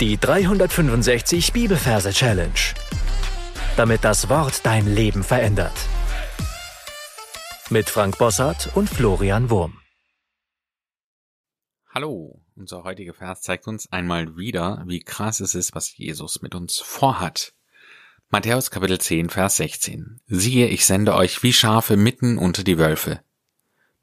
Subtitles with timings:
[0.00, 2.52] Die 365 Bibelverse Challenge.
[3.76, 5.74] Damit das Wort dein Leben verändert.
[7.68, 9.80] Mit Frank Bossart und Florian Wurm.
[11.88, 16.54] Hallo, unser heutiger Vers zeigt uns einmal wieder, wie krass es ist, was Jesus mit
[16.54, 17.52] uns vorhat.
[18.28, 20.20] Matthäus Kapitel 10, Vers 16.
[20.28, 23.20] Siehe, ich sende euch wie Schafe mitten unter die Wölfe.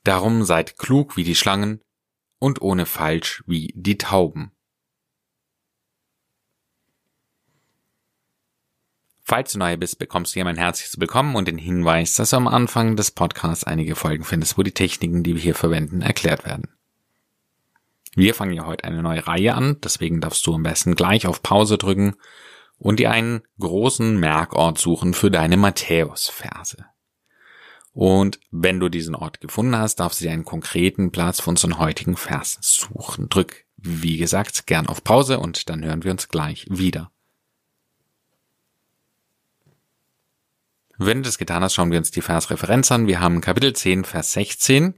[0.04, 1.80] Darum seid klug wie die Schlangen
[2.38, 4.52] und ohne Falsch wie die Tauben.
[9.28, 12.36] Falls du neu bist, bekommst du hier mein herzliches Willkommen und den Hinweis, dass du
[12.36, 16.46] am Anfang des Podcasts einige Folgen findest, wo die Techniken, die wir hier verwenden, erklärt
[16.46, 16.68] werden.
[18.14, 21.42] Wir fangen ja heute eine neue Reihe an, deswegen darfst du am besten gleich auf
[21.42, 22.14] Pause drücken
[22.78, 26.86] und dir einen großen Merkort suchen für deine Matthäus-Verse.
[27.94, 31.80] Und wenn du diesen Ort gefunden hast, darfst du dir einen konkreten Platz für unseren
[31.80, 33.28] heutigen Vers suchen.
[33.30, 37.09] Drück, wie gesagt, gern auf Pause und dann hören wir uns gleich wieder.
[40.97, 43.07] Wenn du das getan hast, schauen wir uns die Versreferenz an.
[43.07, 44.93] Wir haben Kapitel 10, Vers 16.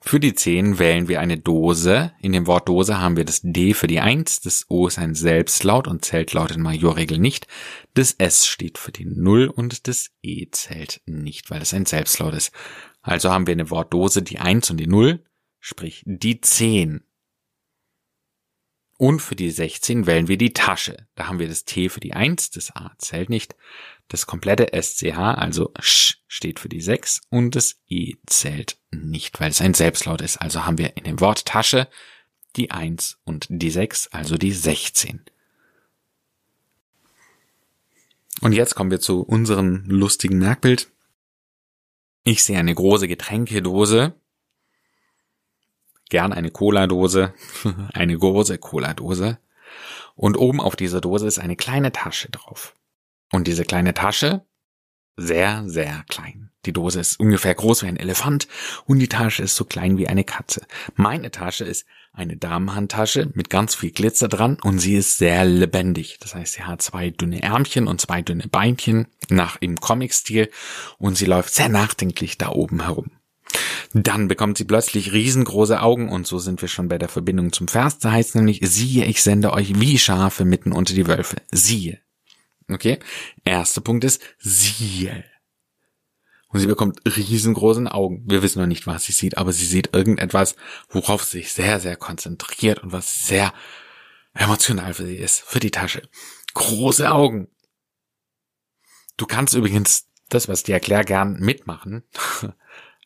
[0.00, 2.12] Für die 10 wählen wir eine Dose.
[2.20, 4.40] In dem Wort Dose haben wir das D für die 1.
[4.40, 7.46] Das O ist ein Selbstlaut und zählt laut in Majorregel nicht.
[7.94, 12.34] Das S steht für die 0 und das E zählt nicht, weil es ein Selbstlaut
[12.34, 12.52] ist.
[13.00, 15.24] Also haben wir eine Wortdose die 1 und die 0,
[15.60, 17.02] sprich die 10.
[18.96, 21.08] Und für die 16 wählen wir die Tasche.
[21.16, 23.56] Da haben wir das T für die 1, das A zählt nicht.
[24.08, 29.50] Das komplette SCH, also Sch, steht für die 6 und das I zählt nicht, weil
[29.50, 30.36] es ein Selbstlaut ist.
[30.36, 31.88] Also haben wir in dem Wort Tasche
[32.56, 35.24] die 1 und die 6, also die 16.
[38.40, 40.90] Und jetzt kommen wir zu unserem lustigen Merkbild.
[42.24, 44.14] Ich sehe eine große Getränkedose,
[46.10, 47.34] gern eine Cola-Dose,
[47.92, 49.38] eine große Cola-Dose.
[50.16, 52.74] Und oben auf dieser Dose ist eine kleine Tasche drauf.
[53.32, 54.44] Und diese kleine Tasche,
[55.16, 56.50] sehr, sehr klein.
[56.66, 58.48] Die Dose ist ungefähr groß wie ein Elefant
[58.86, 60.66] und die Tasche ist so klein wie eine Katze.
[60.94, 66.18] Meine Tasche ist eine Damenhandtasche mit ganz viel Glitzer dran und sie ist sehr lebendig.
[66.20, 70.50] Das heißt, sie hat zwei dünne Ärmchen und zwei dünne Beinchen nach im Comic-Stil
[70.98, 73.10] und sie läuft sehr nachdenklich da oben herum.
[73.92, 77.68] Dann bekommt sie plötzlich riesengroße Augen und so sind wir schon bei der Verbindung zum
[77.68, 77.98] Vers.
[77.98, 81.36] Da heißt nämlich, siehe, ich sende euch wie Schafe mitten unter die Wölfe.
[81.50, 82.00] Siehe.
[82.70, 82.98] Okay?
[83.44, 85.24] Erster Punkt ist, siehe.
[86.48, 88.22] Und sie bekommt riesengroße Augen.
[88.26, 90.54] Wir wissen noch nicht, was sie sieht, aber sie sieht irgendetwas,
[90.88, 93.52] worauf sie sich sehr, sehr konzentriert und was sehr
[94.34, 96.08] emotional für sie ist, für die Tasche.
[96.54, 97.48] Große Augen.
[99.16, 102.04] Du kannst übrigens das, was ich dir erkläre, gern mitmachen.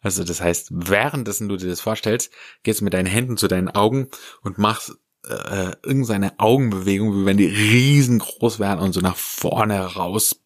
[0.01, 2.33] Also das heißt, währenddessen du dir das vorstellst,
[2.63, 4.09] gehst du mit deinen Händen zu deinen Augen
[4.43, 4.93] und machst
[5.27, 10.41] äh, irgendeine Augenbewegung, wie wenn die riesengroß wären und so nach vorne raus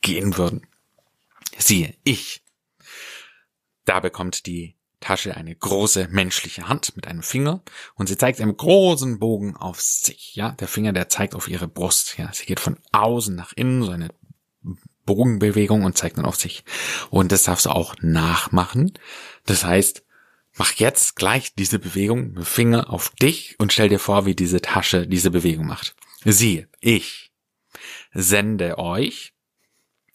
[0.00, 0.66] gehen würden.
[1.58, 2.42] Siehe, ich.
[3.84, 7.62] Da bekommt die Tasche eine große menschliche Hand mit einem Finger
[7.94, 10.34] und sie zeigt einen großen Bogen auf sich.
[10.34, 12.18] Ja, der Finger, der zeigt auf ihre Brust.
[12.18, 14.08] Ja, sie geht von außen nach innen, so eine
[15.06, 16.64] Bogenbewegung und zeigt dann auf sich.
[17.10, 18.92] Und das darfst du auch nachmachen.
[19.46, 20.04] Das heißt,
[20.56, 24.60] mach jetzt gleich diese Bewegung mit Finger auf dich und stell dir vor, wie diese
[24.60, 25.94] Tasche diese Bewegung macht.
[26.24, 27.32] Siehe, ich
[28.12, 29.32] sende euch.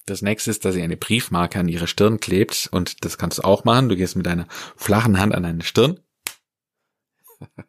[0.06, 3.44] Das nächste ist, dass ihr eine Briefmarke an ihre Stirn klebt und das kannst du
[3.44, 3.88] auch machen.
[3.88, 6.00] Du gehst mit deiner flachen Hand an deine Stirn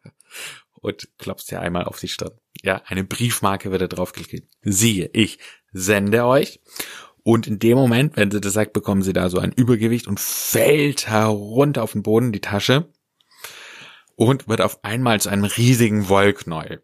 [0.73, 2.33] und klopfst dir einmal auf die Stirn.
[2.61, 4.51] Ja, eine Briefmarke wird da draufgeklebt.
[4.61, 5.39] Siehe, ich
[5.71, 6.61] sende euch.
[7.23, 10.19] Und in dem Moment, wenn sie das sagt, bekommen sie da so ein Übergewicht und
[10.19, 12.89] fällt herunter auf den Boden, die Tasche,
[14.15, 16.83] und wird auf einmal zu einem riesigen Wollknäuel.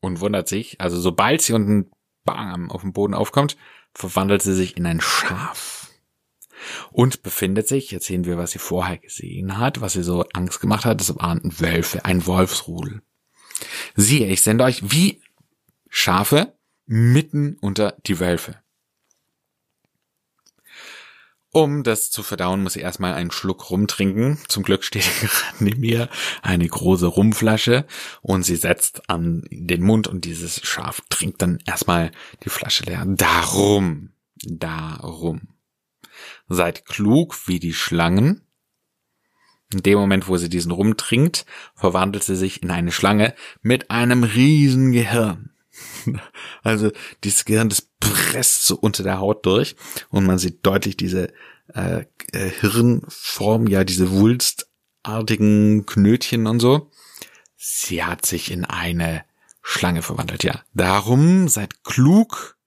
[0.00, 1.90] Und wundert sich, also sobald sie unten
[2.24, 3.56] bam auf dem Boden aufkommt,
[3.94, 5.88] verwandelt sie sich in ein Schaf.
[6.90, 10.60] Und befindet sich, jetzt sehen wir, was sie vorher gesehen hat, was sie so Angst
[10.60, 13.02] gemacht hat, das waren Wölfe, ein Wolfsrudel.
[13.94, 15.22] Siehe, ich sende euch wie
[15.88, 16.54] Schafe
[16.86, 18.63] mitten unter die Wölfe.
[21.54, 24.38] Um das zu verdauen, muss ich erstmal einen Schluck rumtrinken.
[24.48, 26.08] Zum Glück steht gerade neben mir
[26.42, 27.86] eine große Rumflasche
[28.22, 32.10] und sie setzt an den Mund und dieses Schaf trinkt dann erstmal
[32.42, 33.04] die Flasche leer.
[33.06, 34.10] Darum,
[34.42, 35.54] darum.
[36.48, 38.40] Seid klug wie die Schlangen.
[39.72, 41.46] In dem Moment, wo sie diesen Rum trinkt,
[41.76, 45.52] verwandelt sie sich in eine Schlange mit einem riesen Gehirn.
[46.62, 46.90] Also
[47.22, 49.76] dieses Gehirn, das presst so unter der Haut durch
[50.10, 51.32] und man sieht deutlich diese
[51.74, 56.90] äh, äh, Hirnform, ja, diese wulstartigen Knötchen und so.
[57.56, 59.24] Sie hat sich in eine
[59.62, 60.60] Schlange verwandelt, ja.
[60.74, 62.58] Darum seid klug.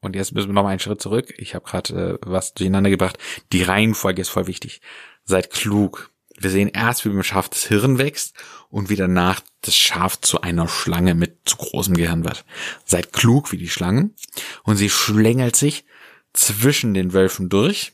[0.00, 1.32] Und jetzt müssen wir noch mal einen Schritt zurück.
[1.38, 3.18] Ich habe gerade äh, was durcheinander gebracht.
[3.52, 4.80] Die Reihenfolge ist voll wichtig.
[5.24, 6.10] Seid klug.
[6.36, 8.34] Wir sehen erst, wie beim Schaf das Hirn wächst
[8.70, 12.44] und wie danach das Schaf zu einer Schlange mit zu großem Gehirn wird.
[12.84, 14.14] Seid klug wie die Schlangen
[14.62, 15.84] und sie schlängelt sich
[16.32, 17.92] zwischen den Wölfen durch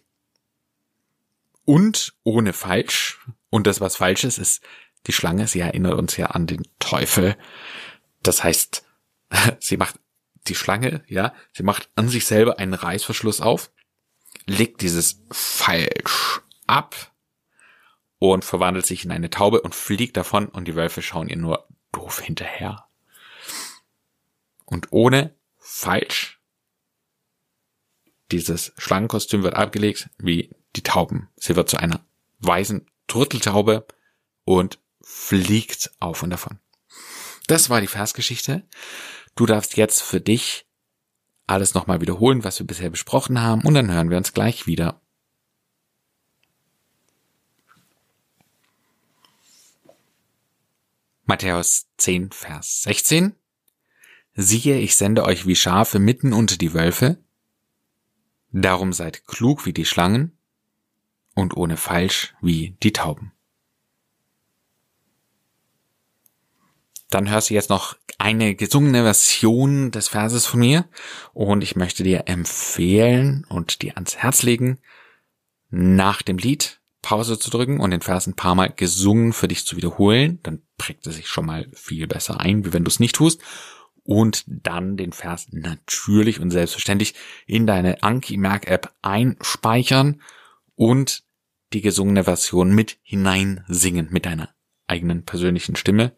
[1.64, 3.26] und ohne falsch.
[3.50, 4.62] Und das, was falsch ist, ist
[5.06, 5.46] die Schlange.
[5.46, 7.37] Sie erinnert uns ja an den Teufel.
[8.22, 8.84] Das heißt,
[9.60, 9.99] sie macht
[10.46, 13.70] die Schlange, ja, sie macht an sich selber einen Reißverschluss auf,
[14.44, 17.13] legt dieses falsch ab
[18.19, 21.69] und verwandelt sich in eine Taube und fliegt davon und die Wölfe schauen ihr nur
[21.93, 22.87] doof hinterher.
[24.64, 26.40] Und ohne falsch,
[28.31, 31.28] dieses Schlangenkostüm wird abgelegt wie die Tauben.
[31.37, 32.05] Sie wird zu einer
[32.40, 33.87] weißen Turteltaube
[34.44, 36.58] und fliegt auf und davon.
[37.46, 38.67] Das war die Versgeschichte.
[39.34, 40.67] Du darfst jetzt für dich
[41.46, 45.02] alles nochmal wiederholen, was wir bisher besprochen haben, und dann hören wir uns gleich wieder.
[51.26, 53.35] Matthäus 10, Vers 16.
[54.35, 57.17] Siehe, ich sende euch wie Schafe mitten unter die Wölfe.
[58.53, 60.37] Darum seid klug wie die Schlangen
[61.35, 63.32] und ohne Falsch wie die Tauben.
[67.09, 70.87] Dann hörst du jetzt noch eine gesungene Version des Verses von mir
[71.32, 74.79] und ich möchte dir empfehlen und dir ans Herz legen,
[75.70, 79.67] nach dem Lied Pause zu drücken und den Vers ein paar Mal gesungen für dich
[79.67, 80.41] zu wiederholen.
[80.43, 83.43] Dann prägt er sich schon mal viel besser ein, wie wenn du es nicht tust.
[84.05, 87.15] Und dann den Vers natürlich und selbstverständlich
[87.47, 90.23] in deine Anki Merk App einspeichern
[90.77, 91.25] und
[91.75, 94.55] die gesungene Version mit hineinsingen mit deiner
[94.87, 96.12] eigenen persönlichen Stimme,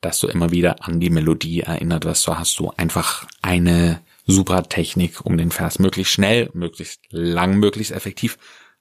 [0.00, 2.22] dass du immer wieder an die Melodie erinnert wirst.
[2.22, 7.92] So hast du einfach eine super Technik, um den Vers möglichst schnell, möglichst lang, möglichst
[7.92, 8.38] effektiv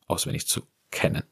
[0.08, 1.24] auswendig zu kennen.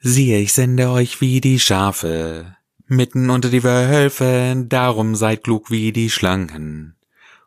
[0.00, 2.56] Siehe, ich sende euch wie die Schafe,
[2.86, 6.96] mitten unter die Wölfe, darum seid klug wie die Schlangen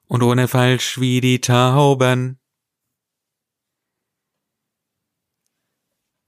[0.10, 2.40] und ohne falsch wie die Tauben.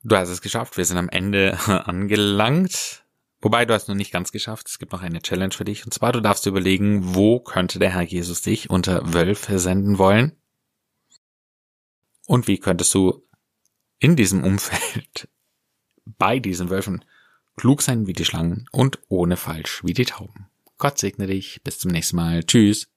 [0.04, 3.06] Du hast es geschafft, wir sind am Ende angelangt.
[3.42, 5.84] Wobei du hast noch nicht ganz geschafft, es gibt noch eine Challenge für dich.
[5.84, 10.41] Und zwar, du darfst überlegen, wo könnte der Herr Jesus dich unter Wölfe senden wollen?
[12.28, 13.28] Und wie könntest du
[14.00, 15.28] in diesem Umfeld
[16.06, 17.04] bei diesen Wölfen
[17.58, 20.48] klug sein wie die Schlangen und ohne falsch wie die Tauben?
[20.78, 21.62] Gott segne dich.
[21.64, 22.44] Bis zum nächsten Mal.
[22.44, 22.88] Tschüss.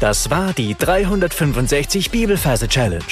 [0.00, 3.04] Das war die 365 Bibelferse Challenge.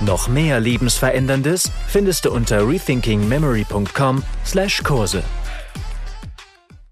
[0.00, 5.24] Noch mehr Lebensveränderndes findest du unter rethinkingmemory.com/Kurse.